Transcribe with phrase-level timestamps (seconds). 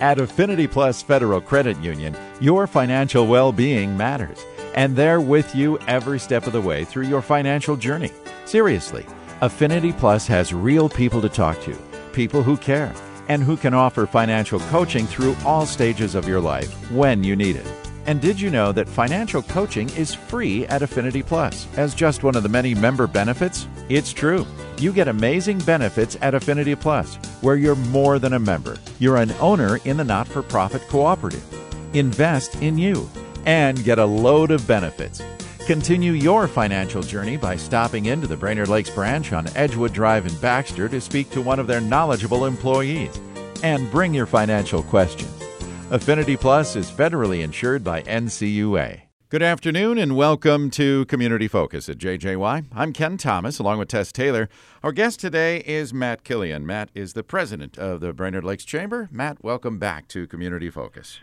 [0.00, 5.78] At Affinity Plus Federal Credit Union, your financial well being matters, and they're with you
[5.86, 8.10] every step of the way through your financial journey.
[8.44, 9.06] Seriously,
[9.40, 11.74] Affinity Plus has real people to talk to,
[12.12, 12.92] people who care,
[13.28, 17.56] and who can offer financial coaching through all stages of your life when you need
[17.56, 17.85] it.
[18.06, 22.36] And did you know that financial coaching is free at Affinity Plus as just one
[22.36, 23.66] of the many member benefits?
[23.88, 24.46] It's true.
[24.78, 28.76] You get amazing benefits at Affinity Plus, where you're more than a member.
[29.00, 31.44] You're an owner in the not for profit cooperative.
[31.94, 33.10] Invest in you
[33.44, 35.20] and get a load of benefits.
[35.66, 40.34] Continue your financial journey by stopping into the Brainerd Lakes branch on Edgewood Drive in
[40.36, 43.18] Baxter to speak to one of their knowledgeable employees.
[43.64, 45.45] And bring your financial questions.
[45.88, 49.02] Affinity Plus is federally insured by NCUA.
[49.28, 52.64] Good afternoon and welcome to Community Focus at JJY.
[52.74, 54.48] I'm Ken Thomas along with Tess Taylor.
[54.82, 56.66] Our guest today is Matt Killian.
[56.66, 59.08] Matt is the president of the Brainerd Lakes Chamber.
[59.12, 61.20] Matt, welcome back to Community Focus.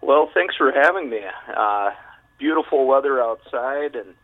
[0.00, 1.22] Well, thanks for having me.
[1.52, 1.90] Uh,
[2.38, 4.14] beautiful weather outside and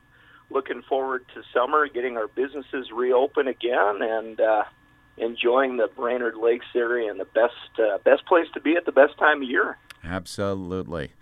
[0.51, 4.63] looking forward to summer, getting our businesses reopen again and uh,
[5.21, 8.93] enjoying the Brainerd Lakes area and the best uh, best place to be at the
[8.93, 9.79] best time of year.
[10.05, 11.13] Absolutely.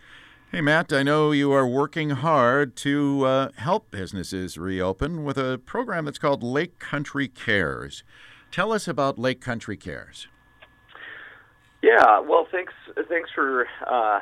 [0.53, 5.59] Hey, Matt, I know you are working hard to uh, help businesses reopen with a
[5.59, 8.05] program that's called Lake Country Cares.
[8.53, 10.29] Tell us about Lake Country Cares.
[11.83, 12.73] Yeah, well, thanks
[13.09, 14.21] thanks for uh,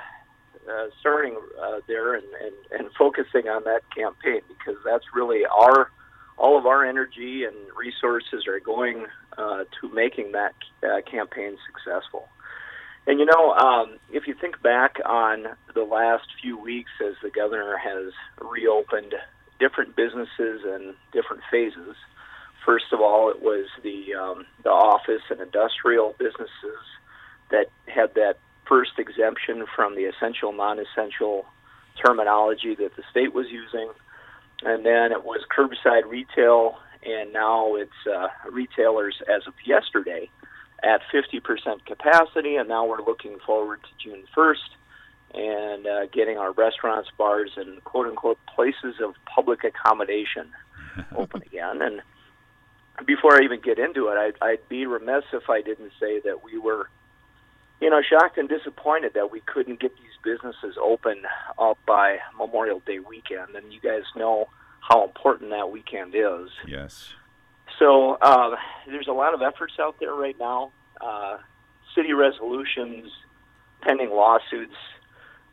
[0.69, 5.91] uh, starting uh, there and, and, and focusing on that campaign because that's really our
[6.36, 9.06] all of our energy and resources are going
[9.38, 12.28] uh, to making that uh, campaign successful.
[13.06, 17.30] And you know, um, if you think back on the last few weeks as the
[17.30, 19.14] governor has reopened
[19.60, 21.96] different businesses and different phases,
[22.64, 26.80] first of all, it was the um, the office and industrial businesses
[27.50, 31.44] that had that first exemption from the essential non-essential
[32.02, 33.91] terminology that the state was using
[34.64, 40.31] and then it was curbside retail, and now it's uh, retailers as of yesterday
[40.82, 44.56] at 50% capacity, and now we're looking forward to June 1st
[45.34, 50.53] and uh, getting our restaurants, bars, and quote unquote places of public accommodation
[51.16, 51.82] open again.
[51.82, 52.03] And
[53.06, 56.44] before I even get into it, I'd, I'd be remiss if I didn't say that
[56.44, 56.88] we were,
[57.81, 61.22] you know, shocked and disappointed that we couldn't get these businesses open
[61.59, 63.56] up by Memorial Day weekend.
[63.56, 64.48] And you guys know
[64.89, 66.50] how important that weekend is.
[66.67, 67.15] Yes.
[67.78, 68.56] So uh,
[68.87, 70.72] there's a lot of efforts out there right now.
[71.00, 71.39] Uh,
[71.95, 73.11] city resolutions,
[73.81, 74.77] pending lawsuits.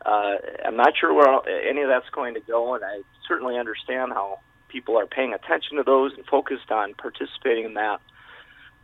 [0.04, 0.34] Uh,
[0.64, 4.40] I'm not sure where any of that's going to go, and I certainly understand how
[4.68, 8.00] people are paying attention to those and focused on participating in that.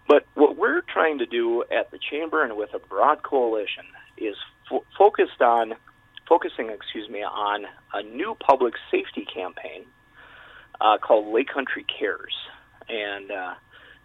[0.06, 3.84] But what we're trying to do at the chamber and with a broad coalition
[4.16, 4.36] is
[4.68, 5.74] fo- focused on
[6.26, 9.84] focusing, excuse me, on a new public safety campaign
[10.80, 12.34] uh, called Lake Country Cares,
[12.88, 13.54] and uh,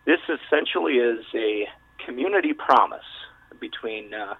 [0.06, 1.68] this essentially is a
[2.06, 3.06] community promise
[3.60, 4.36] between uh,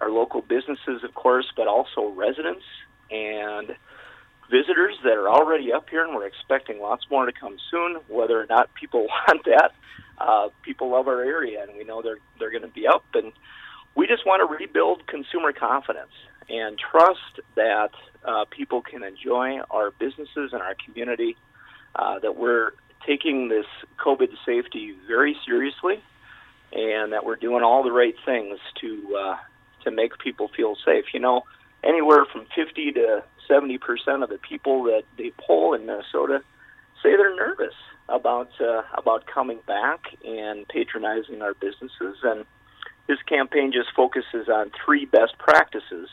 [0.00, 2.64] our local businesses, of course, but also residents
[3.10, 3.74] and
[4.50, 7.96] visitors that are already up here, and we're expecting lots more to come soon.
[8.08, 9.72] Whether or not people want that,
[10.18, 13.32] uh, people love our area, and we know they're they're going to be up, and
[13.94, 16.12] we just want to rebuild consumer confidence
[16.48, 17.90] and trust that
[18.24, 21.36] uh, people can enjoy our businesses and our community.
[21.98, 22.70] Uh, that we're
[23.04, 23.66] taking this
[23.98, 26.00] COVID safety very seriously,
[26.72, 29.36] and that we're doing all the right things to uh,
[29.82, 31.06] to make people feel safe.
[31.12, 31.42] You know,
[31.82, 36.42] anywhere from 50 to 70 percent of the people that they poll in Minnesota
[37.02, 37.74] say they're nervous
[38.08, 42.16] about uh, about coming back and patronizing our businesses.
[42.22, 42.44] And
[43.08, 46.08] this campaign just focuses on three best practices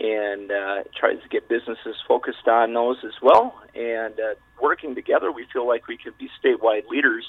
[0.00, 3.60] and uh, tries to get businesses focused on those as well.
[3.74, 7.26] And uh, working together, we feel like we could be statewide leaders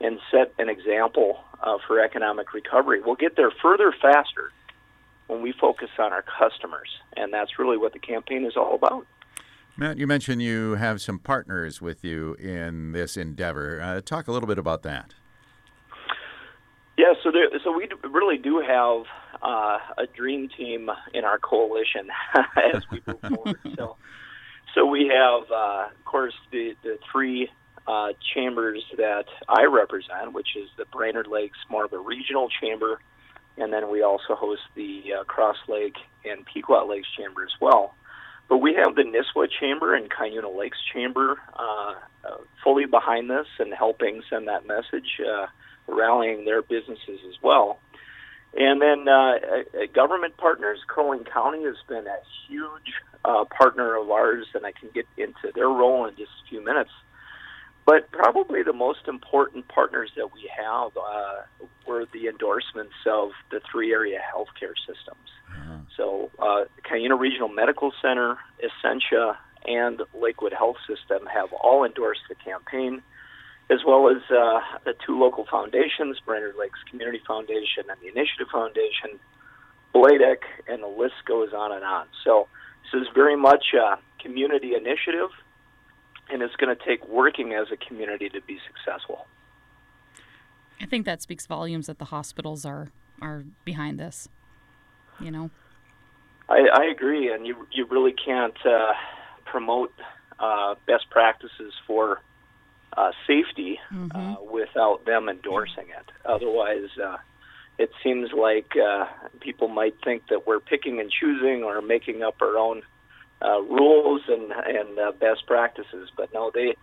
[0.00, 3.00] and set an example uh, for economic recovery.
[3.00, 4.52] We'll get there further faster
[5.26, 9.06] when we focus on our customers, and that's really what the campaign is all about.
[9.78, 13.80] Matt, you mentioned you have some partners with you in this endeavor.
[13.80, 15.14] Uh, talk a little bit about that.
[16.96, 19.02] Yeah, so there, so we really do have
[19.42, 22.08] uh, a dream team in our coalition
[22.74, 23.60] as we move forward.
[23.76, 23.96] So,
[24.74, 27.48] so we have, uh, of course, the the three
[27.86, 33.00] uh, chambers that I represent, which is the Brainerd Lakes, more of a regional chamber,
[33.56, 37.94] and then we also host the uh, Cross Lake and Pequot Lakes chamber as well.
[38.48, 41.94] But we have the Nisswa Chamber and Cuyuna Lakes Chamber uh,
[42.24, 45.20] uh, fully behind this and helping send that message.
[45.20, 45.46] Uh,
[45.88, 47.78] rallying their businesses as well.
[48.56, 49.34] And then uh,
[49.94, 52.18] government partners, Crow Wing County has been a
[52.48, 52.94] huge
[53.24, 56.64] uh, partner of ours, and I can get into their role in just a few
[56.64, 56.90] minutes.
[57.84, 63.60] But probably the most important partners that we have uh, were the endorsements of the
[63.70, 65.28] three area healthcare systems.
[65.50, 65.78] Uh-huh.
[65.96, 72.34] So, uh, Cuyuna Regional Medical Center, Essentia, and Lakewood Health System have all endorsed the
[72.36, 73.02] campaign,
[73.70, 78.46] as well as uh, the two local foundations, Brainerd Lakes Community Foundation and the Initiative
[78.52, 79.18] Foundation,
[79.94, 82.06] BLADEC, and the list goes on and on.
[82.24, 82.48] So,
[82.92, 85.30] this is very much a community initiative
[86.28, 89.26] and it's going to take working as a community to be successful.
[90.80, 92.90] I think that speaks volumes that the hospitals are
[93.22, 94.28] are behind this.
[95.20, 95.50] You know,
[96.48, 98.92] I, I agree, and you you really can't uh,
[99.44, 99.92] promote
[100.38, 102.20] uh, best practices for
[102.96, 104.16] uh, safety mm-hmm.
[104.16, 106.10] Uh, without them endorsing it.
[106.24, 107.16] Otherwise, uh,
[107.78, 109.04] it seems like uh,
[109.40, 112.82] people might think that we're picking and choosing or making up our own
[113.42, 116.10] uh, rules and and uh, best practices.
[116.16, 116.74] But no, they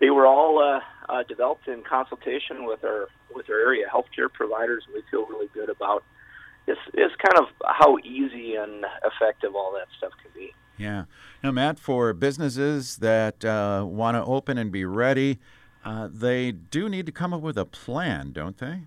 [0.00, 0.80] they were all uh,
[1.12, 5.48] uh, developed in consultation with our with our area healthcare providers, and we feel really
[5.54, 6.02] good about
[6.66, 6.78] this.
[6.94, 10.52] it's kind of how easy and effective all that stuff can be.
[10.76, 11.04] Yeah.
[11.44, 15.38] Now, Matt, for businesses that uh, want to open and be ready,
[15.84, 18.82] uh, they do need to come up with a plan, don't they?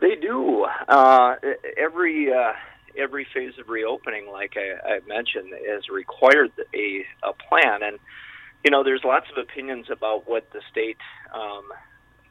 [0.00, 0.66] They do.
[0.88, 1.36] Uh,
[1.76, 2.52] every uh,
[2.96, 7.82] every phase of reopening, like I, I mentioned, has required a, a plan.
[7.82, 7.98] And,
[8.64, 10.98] you know, there's lots of opinions about what the state
[11.34, 11.68] um,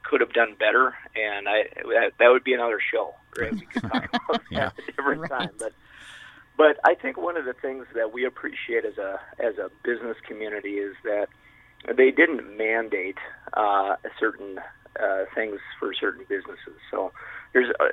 [0.04, 0.96] could have done better.
[1.16, 3.54] And I that, that would be another show, right?
[3.54, 4.60] We could talk about yeah.
[4.60, 5.30] that at a different right.
[5.30, 5.52] time.
[5.58, 5.74] But,
[6.58, 10.18] but I think one of the things that we appreciate as a as a business
[10.28, 11.30] community is that
[11.88, 13.18] they didn't mandate
[13.54, 14.60] uh, certain
[15.00, 16.78] uh, things for certain businesses.
[16.92, 17.12] So
[17.54, 17.86] there's uh,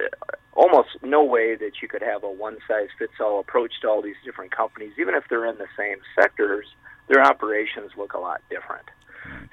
[0.54, 4.02] almost no way that you could have a one size fits all approach to all
[4.02, 6.66] these different companies, even if they're in the same sectors.
[7.08, 8.86] Their operations look a lot different.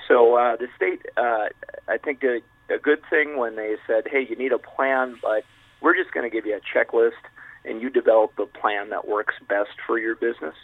[0.07, 1.49] So uh, the state, uh,
[1.87, 5.43] I think, did a good thing when they said, "Hey, you need a plan, but
[5.81, 7.21] we're just going to give you a checklist,
[7.65, 10.55] and you develop the plan that works best for your business."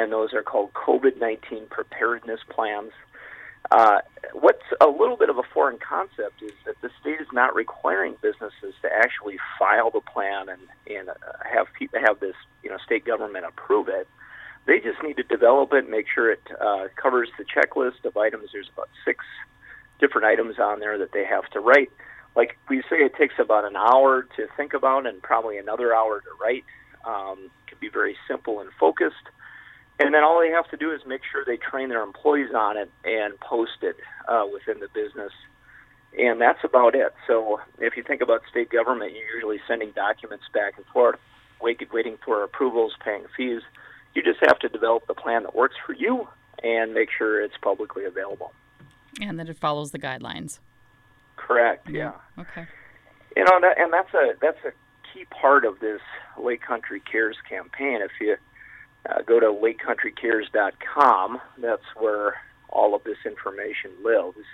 [0.00, 2.92] And those are called COVID-19 preparedness plans.
[3.70, 3.98] Uh,
[4.32, 8.16] what's a little bit of a foreign concept is that the state is not requiring
[8.22, 11.14] businesses to actually file the plan and, and uh,
[11.44, 14.08] have people have this you know state government approve it.
[14.66, 18.48] They just need to develop it, make sure it uh, covers the checklist of items.
[18.54, 19.22] There's about six
[19.98, 21.90] different items on there that they have to write.
[22.34, 26.20] Like we say, it takes about an hour to think about and probably another hour
[26.20, 26.64] to write.
[27.04, 29.28] Um, it can be very simple and focused
[30.00, 32.78] and then all they have to do is make sure they train their employees on
[32.78, 35.32] it and post it uh, within the business.
[36.18, 37.14] And that's about it.
[37.26, 41.20] So if you think about state government, you're usually sending documents back and forth,
[41.60, 43.60] waiting for approvals, paying fees.
[44.14, 46.26] You just have to develop the plan that works for you
[46.64, 48.52] and make sure it's publicly available.
[49.20, 50.60] And that it follows the guidelines.
[51.36, 51.88] Correct.
[51.90, 52.12] Yeah.
[52.36, 52.42] yeah.
[52.42, 52.66] Okay.
[53.36, 54.72] You know, and that's a that's a
[55.12, 56.00] key part of this
[56.38, 58.00] Lake Country Cares campaign.
[58.02, 58.36] If you
[59.08, 61.40] uh, go to lakecountrycares.com.
[61.58, 62.36] That's where
[62.68, 64.44] all of this information lives.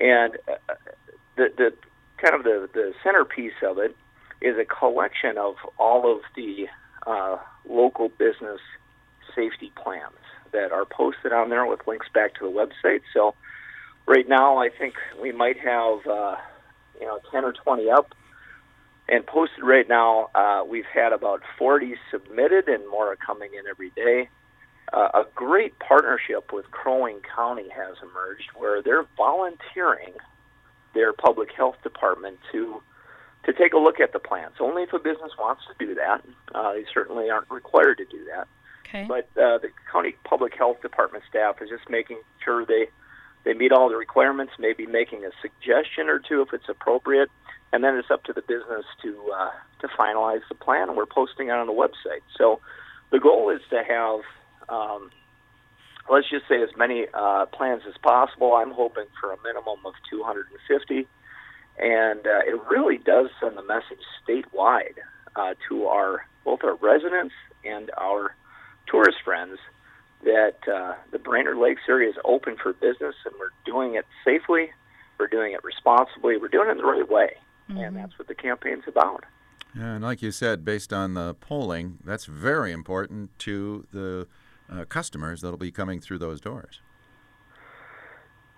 [0.00, 0.74] And uh,
[1.36, 1.72] the, the
[2.18, 3.96] kind of the, the centerpiece of it
[4.40, 6.68] is a collection of all of the
[7.06, 7.38] uh,
[7.68, 8.60] local business
[9.34, 10.14] safety plans
[10.52, 13.00] that are posted on there with links back to the website.
[13.12, 13.34] So
[14.06, 16.36] right now, I think we might have uh,
[17.00, 18.14] you know 10 or 20 up
[19.08, 23.66] and posted right now, uh, we've had about 40 submitted, and more are coming in
[23.68, 24.28] every day.
[24.92, 30.12] Uh, a great partnership with Crow Wing County has emerged where they're volunteering
[30.94, 32.82] their public health department to
[33.44, 34.56] to take a look at the plants.
[34.58, 36.24] Only if a business wants to do that.
[36.54, 38.48] Uh, they certainly aren't required to do that.
[38.86, 39.04] Okay.
[39.06, 42.86] But uh, the county public health department staff is just making sure they
[43.44, 47.30] they meet all the requirements, maybe making a suggestion or two if it's appropriate,
[47.74, 49.50] and then it's up to the business to uh,
[49.80, 50.88] to finalize the plan.
[50.88, 52.22] And we're posting it on the website.
[52.38, 52.60] So
[53.10, 54.20] the goal is to have,
[54.68, 55.10] um,
[56.08, 58.54] let's just say, as many uh, plans as possible.
[58.54, 61.08] I'm hoping for a minimum of 250,
[61.80, 65.02] and uh, it really does send the message statewide
[65.34, 68.36] uh, to our both our residents and our
[68.86, 69.58] tourist friends
[70.22, 74.70] that uh, the Brainerd Lakes area is open for business, and we're doing it safely.
[75.18, 76.36] We're doing it responsibly.
[76.36, 77.34] We're doing it the right way
[77.68, 77.78] mm-hmm.
[77.78, 79.24] and that's what the campaign's about.
[79.76, 84.28] Yeah, and like you said, based on the polling, that's very important to the
[84.70, 86.80] uh, customers that'll be coming through those doors.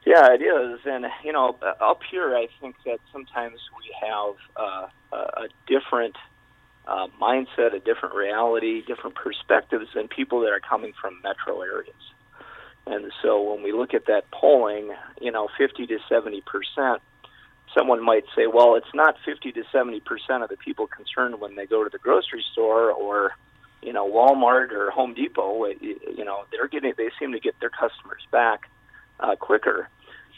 [0.05, 4.87] Yeah, it is, and you know, up here, I think that sometimes we have uh,
[5.13, 6.15] a different
[6.87, 11.95] uh, mindset, a different reality, different perspectives than people that are coming from metro areas.
[12.87, 17.03] And so, when we look at that polling, you know, 50 to 70 percent,
[17.77, 21.57] someone might say, well, it's not 50 to 70 percent of the people concerned when
[21.57, 23.33] they go to the grocery store or
[23.83, 25.67] you know Walmart or Home Depot.
[25.81, 28.69] You know, they're getting they seem to get their customers back
[29.21, 29.89] uh, quicker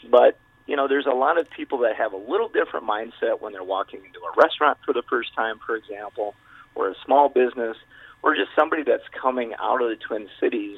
[0.09, 3.53] but you know, there's a lot of people that have a little different mindset when
[3.53, 6.35] they're walking into a restaurant for the first time, for example,
[6.75, 7.75] or a small business,
[8.21, 10.77] or just somebody that's coming out of the Twin Cities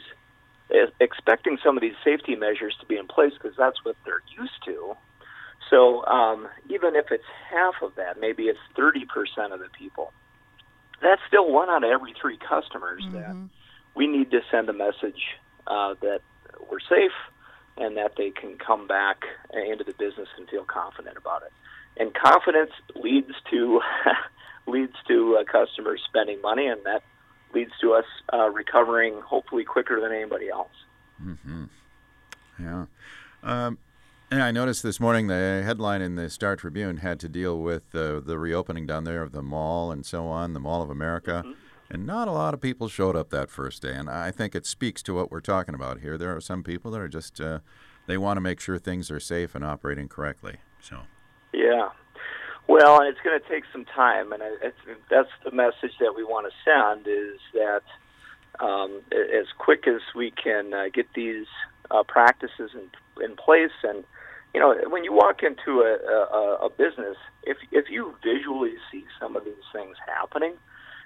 [1.01, 4.63] expecting some of these safety measures to be in place because that's what they're used
[4.63, 4.95] to.
[5.71, 9.05] So um, even if it's half of that, maybe it's 30%
[9.53, 10.13] of the people,
[11.01, 13.15] that's still one out of every three customers mm-hmm.
[13.15, 13.49] that
[13.95, 16.19] we need to send a message uh, that
[16.69, 17.11] we're safe,
[17.77, 19.23] and that they can come back
[19.53, 21.51] into the business and feel confident about it.
[21.97, 23.81] And confidence leads to
[24.67, 27.01] leads to uh, customers spending money, and that
[27.53, 30.71] leads to us uh, recovering hopefully quicker than anybody else.
[31.23, 31.63] Mm-hmm.
[32.59, 32.85] Yeah.
[33.43, 33.77] Um,
[34.31, 37.93] and I noticed this morning the headline in the Star Tribune had to deal with
[37.93, 41.43] uh, the reopening down there of the mall and so on, the Mall of America.
[41.45, 41.51] Mm-hmm.
[41.93, 43.93] And not a lot of people showed up that first day.
[43.93, 46.17] And I think it speaks to what we're talking about here.
[46.17, 47.59] There are some people that are just, uh,
[48.07, 50.59] they want to make sure things are safe and operating correctly.
[50.79, 51.01] So.
[51.53, 51.89] Yeah.
[52.69, 54.77] Well, it's going to take some time, and it's,
[55.09, 57.81] that's the message that we want to send: is that
[58.65, 61.47] um, as quick as we can uh, get these
[61.89, 62.89] uh, practices in,
[63.21, 64.05] in place, and
[64.53, 69.05] you know, when you walk into a, a, a business, if if you visually see
[69.19, 70.53] some of these things happening,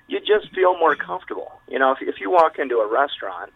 [0.07, 1.59] you just feel more comfortable.
[1.67, 3.51] You know, if if you walk into a restaurant,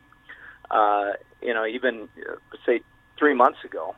[0.69, 2.81] uh, you know, even uh, say
[3.17, 3.95] three months ago,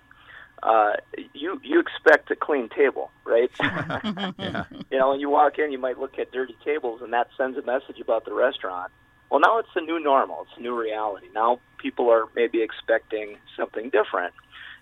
[0.63, 0.93] uh,
[1.33, 3.51] you you expect a clean table, right?
[3.59, 4.65] yeah.
[4.89, 7.57] You know, when you walk in, you might look at dirty tables, and that sends
[7.57, 8.91] a message about the restaurant.
[9.29, 10.43] Well, now it's the new normal.
[10.43, 11.27] It's a new reality.
[11.33, 14.33] Now people are maybe expecting something different,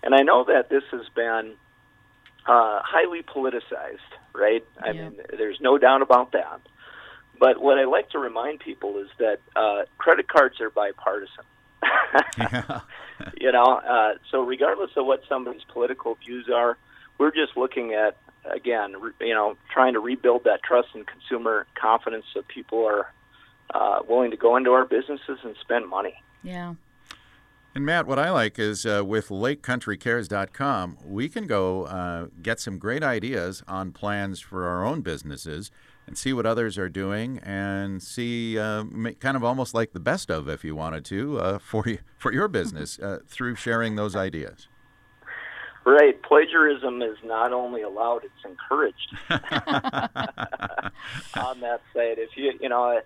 [0.02, 1.54] and I know that this has been
[2.46, 3.98] uh, highly politicized,
[4.34, 4.64] right?
[4.80, 6.60] I mean, there's no doubt about that.
[7.38, 11.44] But what I like to remind people is that uh, credit cards are bipartisan.
[12.38, 12.80] yeah.
[13.40, 16.78] you know, uh, so regardless of what somebody's political views are,
[17.18, 18.16] we're just looking at
[18.50, 23.12] again, re- you know, trying to rebuild that trust and consumer confidence so people are
[23.74, 26.14] uh, willing to go into our businesses and spend money.
[26.42, 26.74] Yeah.
[27.72, 32.78] And Matt, what I like is uh, with LakeCountryCares.com, we can go uh, get some
[32.78, 35.70] great ideas on plans for our own businesses
[36.04, 38.82] and see what others are doing and see uh,
[39.20, 42.32] kind of almost like the best of, if you wanted to, uh, for you, for
[42.32, 44.66] your business uh, through sharing those ideas.
[45.86, 46.20] Right.
[46.22, 49.16] Plagiarism is not only allowed; it's encouraged
[51.36, 52.18] on that site.
[52.18, 53.00] If you, you know,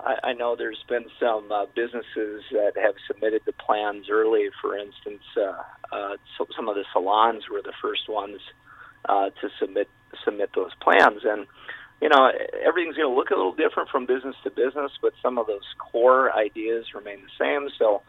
[0.00, 4.48] I, I know there's been some uh, businesses that have submitted the plans early.
[4.60, 5.62] For instance, uh,
[5.92, 8.40] uh, so some of the salons were the first ones
[9.08, 9.88] uh, to submit
[10.24, 11.46] submit those plans, and
[12.00, 12.30] you know,
[12.64, 15.64] everything's going to look a little different from business to business, but some of those
[15.78, 17.68] core ideas remain the same.
[17.78, 18.02] So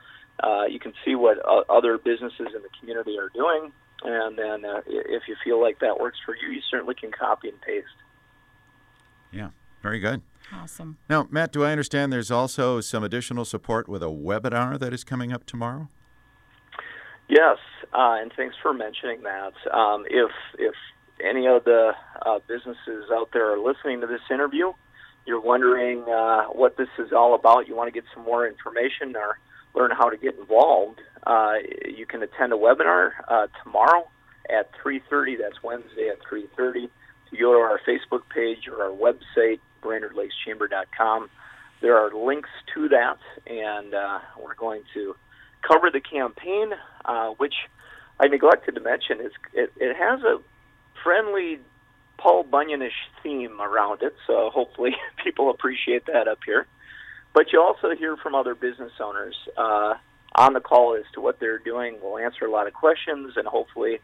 [0.43, 3.71] uh, you can see what uh, other businesses in the community are doing,
[4.03, 7.49] and then uh, if you feel like that works for you, you certainly can copy
[7.49, 7.87] and paste.
[9.31, 9.49] Yeah,
[9.81, 10.21] very good.
[10.53, 10.97] Awesome.
[11.09, 15.03] Now, Matt, do I understand there's also some additional support with a webinar that is
[15.03, 15.89] coming up tomorrow?
[17.27, 17.57] Yes,
[17.93, 19.53] uh, and thanks for mentioning that.
[19.71, 20.75] Um, if if
[21.21, 21.91] any of the
[22.25, 24.71] uh, businesses out there are listening to this interview,
[25.25, 29.15] you're wondering uh, what this is all about, you want to get some more information
[29.15, 29.37] or
[29.75, 34.07] learn how to get involved, uh, you can attend a webinar uh, tomorrow
[34.49, 35.37] at 3.30.
[35.39, 36.89] That's Wednesday at 3.30.
[37.31, 41.29] You go to our Facebook page or our website, BrainerdLakesChamber.com.
[41.81, 45.15] There are links to that, and uh, we're going to
[45.61, 46.71] cover the campaign,
[47.05, 47.53] uh, which
[48.19, 49.21] I neglected to mention.
[49.21, 50.39] Is it, it has a
[51.03, 51.59] friendly
[52.17, 56.65] Paul Bunyanish theme around it, so hopefully people appreciate that up here.
[57.33, 59.93] But you also hear from other business owners uh,
[60.35, 61.97] on the call as to what they're doing.
[62.01, 63.99] We'll answer a lot of questions and hopefully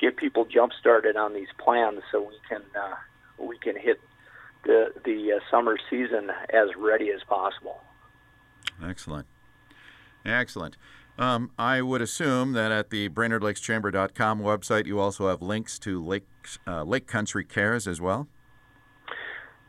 [0.00, 2.96] get people jump started on these plans so we can uh,
[3.38, 4.00] we can hit
[4.64, 7.80] the the uh, summer season as ready as possible.
[8.82, 9.26] Excellent,
[10.24, 10.76] excellent.
[11.16, 16.26] Um, I would assume that at the BrainerdLakesChamber.com website, you also have links to Lake
[16.66, 18.26] uh, Lake Country Cares as well.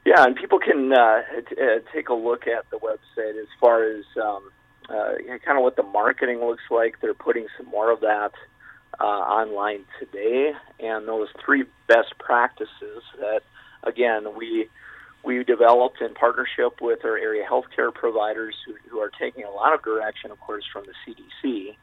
[0.06, 3.84] Yeah, and people can uh, t- uh, take a look at the website as far
[3.84, 4.52] as um,
[4.88, 7.02] uh, kind of what the marketing looks like.
[7.02, 8.32] They're putting some more of that
[9.00, 13.42] uh, online today, and those three best practices that,
[13.86, 14.70] again, we
[15.24, 19.74] we developed in partnership with our area healthcare providers who, who are taking a lot
[19.74, 21.76] of direction, of course, from the CDC.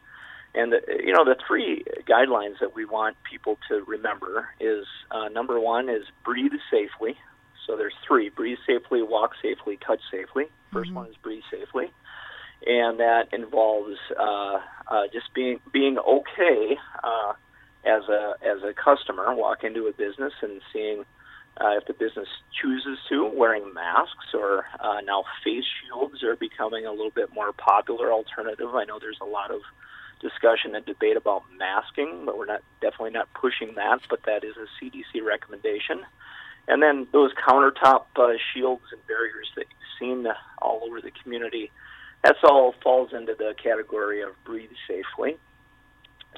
[0.55, 5.29] And the, you know the three guidelines that we want people to remember is uh,
[5.29, 7.17] number one is breathe safely.
[7.67, 10.45] So there's three: breathe safely, walk safely, touch safely.
[10.73, 10.95] 1st mm-hmm.
[10.95, 11.91] one is breathe safely,
[12.67, 17.33] and that involves uh, uh, just being being okay uh,
[17.85, 21.05] as a as a customer walk into a business and seeing
[21.61, 22.29] uh, if the business
[22.61, 27.53] chooses to, wearing masks or uh, now face shields are becoming a little bit more
[27.53, 28.75] popular alternative.
[28.75, 29.61] I know there's a lot of
[30.21, 34.01] discussion and debate about masking, but we're not definitely not pushing that.
[34.09, 36.01] But that is a CDC recommendation.
[36.69, 40.27] And then those countertop uh, shields and barriers that you've seen
[40.59, 41.71] all over the community,
[42.23, 45.37] that's all falls into the category of breathe safely.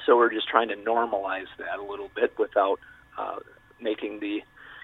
[0.05, 2.79] So we're just trying to normalize that a little bit without
[3.17, 3.37] uh,
[3.79, 4.43] making the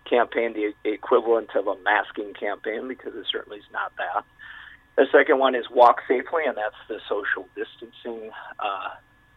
[0.10, 4.24] campaign the equivalent of a masking campaign because it certainly is not that.
[4.98, 8.31] The second one is walk safely, and that's the social distancing.
[8.60, 8.89] Uh,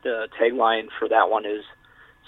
[0.02, 1.64] the tagline for that one is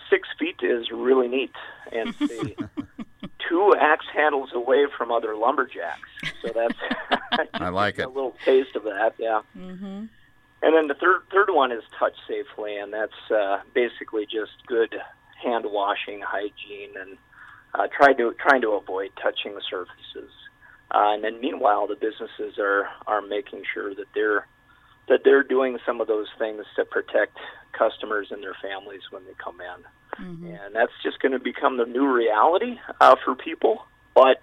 [0.09, 1.53] six feet is really neat
[1.93, 2.15] and
[3.49, 6.09] two axe handles away from other lumberjacks.
[6.43, 8.03] So that's I like it.
[8.03, 9.43] A little taste of that, yeah.
[9.57, 10.07] Mm-hmm.
[10.63, 14.95] And then the third third one is touch safely, and that's uh, basically just good
[15.43, 17.19] hand washing, hygiene, and
[17.75, 20.31] uh, trying to trying to avoid touching surfaces.
[20.91, 24.47] Uh, and then meanwhile, the businesses are are making sure that they're
[25.09, 27.39] that they're doing some of those things to protect
[27.73, 30.25] customers and their families when they come in.
[30.25, 30.47] Mm-hmm.
[30.47, 33.85] And that's just going to become the new reality uh, for people.
[34.15, 34.39] But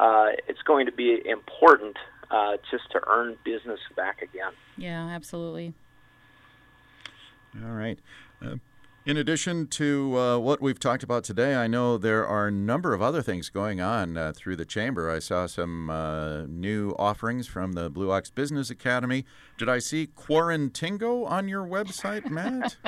[0.00, 1.96] uh, it's going to be important
[2.30, 4.52] uh, just to earn business back again.
[4.76, 5.74] Yeah, absolutely.
[7.62, 7.98] All right.
[9.06, 12.94] In addition to uh, what we've talked about today, I know there are a number
[12.94, 15.10] of other things going on uh, through the chamber.
[15.10, 19.26] I saw some uh, new offerings from the Blue Ox Business Academy.
[19.58, 22.76] Did I see Quarantingo on your website, Matt?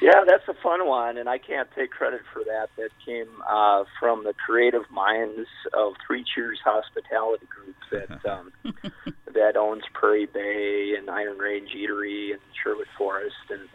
[0.00, 2.68] yeah, that's a fun one, and I can't take credit for that.
[2.76, 8.52] That came uh, from the creative minds of Three Cheers Hospitality Group that um,
[9.34, 13.68] that owns Prairie Bay and Iron Range Eatery and Sherwood Forest and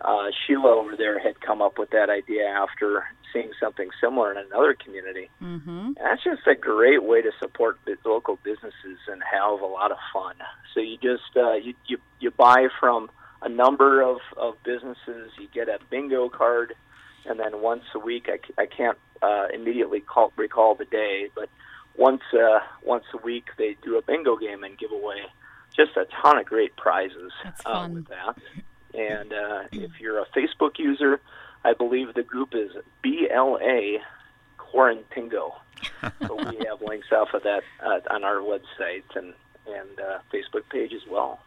[0.00, 4.38] uh, Sheila over there had come up with that idea after seeing something similar in
[4.38, 5.30] another community.
[5.42, 5.92] Mm-hmm.
[5.96, 10.34] that's just a great way to support local businesses and have a lot of fun.
[10.74, 13.10] So you just uh, you, you you buy from
[13.42, 15.32] a number of of businesses.
[15.38, 16.74] You get a bingo card,
[17.26, 21.48] and then once a week, I, I can't uh, immediately call, recall the day, but
[21.96, 25.22] once uh, once a week they do a bingo game and give away
[25.76, 27.32] just a ton of great prizes
[27.64, 28.36] uh, with that.
[28.94, 31.20] And uh, if you're a Facebook user,
[31.64, 32.70] I believe the group is
[33.02, 33.98] BLA
[34.58, 35.52] Quarantingo.
[36.26, 39.34] so we have links off of that uh, on our website and
[39.66, 41.38] and uh, Facebook page as well.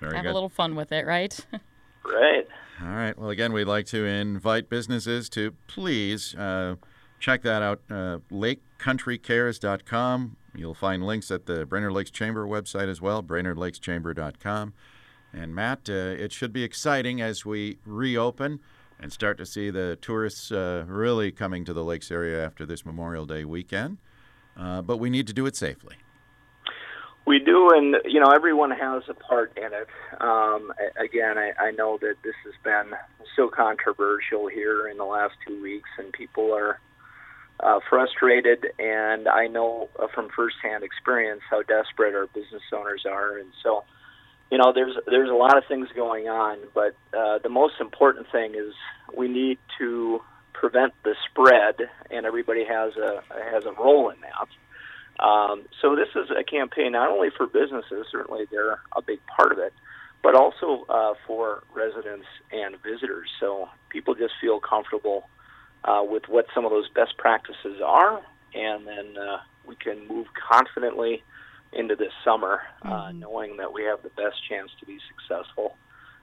[0.00, 0.30] Very have good.
[0.30, 1.38] a little fun with it, right?
[2.04, 2.46] right.
[2.82, 3.18] All right.
[3.18, 6.76] Well, again, we'd like to invite businesses to please uh,
[7.18, 7.80] check that out.
[7.90, 10.36] Uh, LakeCountryCares.com.
[10.54, 14.74] You'll find links at the Brainerd Lakes Chamber website as well, BrainerdLakesChamber.com.
[15.34, 18.60] And Matt, uh, it should be exciting as we reopen
[19.00, 22.86] and start to see the tourists uh, really coming to the lakes area after this
[22.86, 23.98] Memorial Day weekend.
[24.56, 25.96] Uh, but we need to do it safely.
[27.26, 29.88] We do, and you know everyone has a part in it.
[30.20, 32.96] Um, again, I, I know that this has been
[33.34, 36.78] so controversial here in the last two weeks, and people are
[37.60, 38.66] uh, frustrated.
[38.78, 43.84] And I know uh, from firsthand experience how desperate our business owners are, and so
[44.50, 48.30] you know, there's there's a lot of things going on, but uh, the most important
[48.30, 48.72] thing is
[49.16, 50.20] we need to
[50.52, 55.24] prevent the spread, and everybody has a has a role in that.
[55.24, 59.52] Um, so this is a campaign not only for businesses, certainly they're a big part
[59.52, 59.72] of it,
[60.22, 63.28] but also uh, for residents and visitors.
[63.38, 65.28] So people just feel comfortable
[65.84, 68.22] uh, with what some of those best practices are,
[68.54, 71.22] and then uh, we can move confidently
[71.74, 72.92] into this summer, uh, mm-hmm.
[72.92, 75.76] uh, knowing that we have the best chance to be successful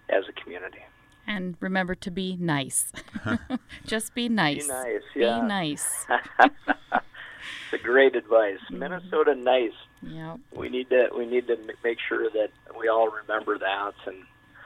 [0.09, 0.81] as a community.
[1.27, 2.91] And remember to be nice.
[3.85, 4.67] Just be nice.
[4.67, 5.01] Be nice.
[5.15, 5.39] Yeah.
[5.39, 6.05] Be nice.
[6.39, 8.59] it's a great advice.
[8.65, 8.79] Mm-hmm.
[8.79, 9.71] Minnesota nice.
[10.01, 10.37] Yeah.
[10.55, 14.23] We need to we need to make sure that we all remember that, and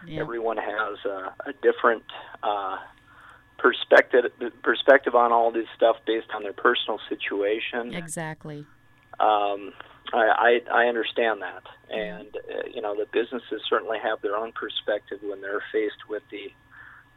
[0.08, 0.22] yep.
[0.22, 2.04] everyone has a, a different
[2.42, 2.78] uh,
[3.58, 4.32] perspective
[4.64, 7.94] perspective on all this stuff based on their personal situation.
[7.94, 8.66] Exactly.
[9.20, 9.74] Um,
[10.14, 14.52] I, I, I understand that, and uh, you know the businesses certainly have their own
[14.52, 16.52] perspective when they're faced with the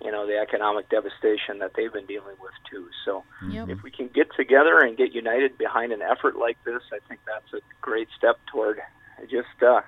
[0.04, 2.88] you know the economic devastation that they've been dealing with too.
[3.04, 3.68] So Yep.
[3.68, 7.20] if we can get together and get united behind an effort like this, I think
[7.26, 8.80] that's a great step toward
[9.30, 9.80] just uh,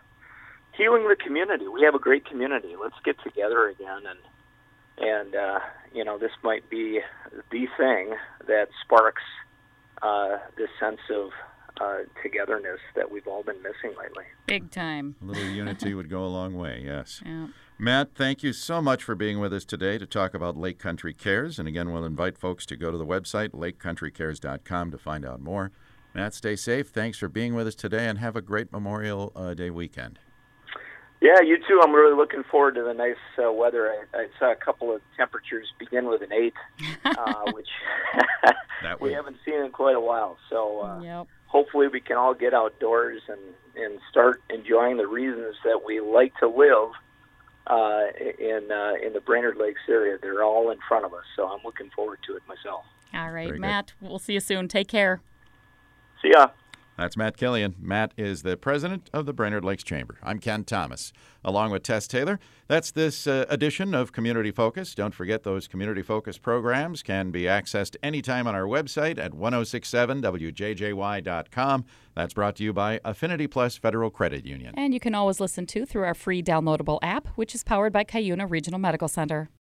[0.76, 1.68] healing the community.
[1.68, 2.74] We have a great community.
[2.80, 4.18] Let's get together again and
[4.98, 5.58] and uh,
[5.94, 7.00] you know this might be
[7.50, 8.14] the thing
[8.46, 9.22] that sparks
[10.02, 11.30] uh, this sense of
[11.80, 14.24] uh, togetherness that we've all been missing lately.
[14.46, 15.16] Big time.
[15.22, 17.22] A little unity would go a long way, yes.
[17.30, 17.48] Yeah.
[17.78, 21.14] Matt, thank you so much for being with us today to talk about Lake Country
[21.14, 21.58] Cares.
[21.58, 25.72] And again, we'll invite folks to go to the website, lakecountrycares.com, to find out more.
[26.12, 26.88] Matt, stay safe.
[26.88, 30.18] Thanks for being with us today and have a great Memorial uh, Day weekend.
[31.20, 31.80] Yeah, you too.
[31.82, 33.90] I'm really looking forward to the nice uh, weather.
[34.14, 36.54] I, I saw a couple of temperatures begin with an eight,
[37.04, 37.68] uh, which
[38.82, 40.38] That we haven't seen in quite a while.
[40.48, 41.26] So uh, Yep.
[41.46, 43.40] hopefully we can all get outdoors and
[43.76, 46.90] and start enjoying the reasons that we like to live
[47.66, 48.06] uh,
[48.38, 50.16] in uh, in the Brainerd Lakes area.
[50.20, 52.84] They're all in front of us, so I'm looking forward to it myself.
[53.12, 53.60] All right, Very good.
[53.60, 53.92] Matt.
[54.00, 54.68] We'll see you soon.
[54.68, 55.20] Take care.
[56.22, 56.48] See ya.
[57.00, 57.76] That's Matt Killian.
[57.80, 60.18] Matt is the president of the Brainerd Lakes Chamber.
[60.22, 62.38] I'm Ken Thomas, along with Tess Taylor.
[62.68, 64.94] That's this uh, edition of Community Focus.
[64.94, 71.84] Don't forget those Community Focus programs can be accessed anytime on our website at 1067wjjy.com.
[72.14, 74.74] That's brought to you by Affinity Plus Federal Credit Union.
[74.76, 78.04] And you can always listen to through our free downloadable app, which is powered by
[78.04, 79.48] Cuyuna Regional Medical Center.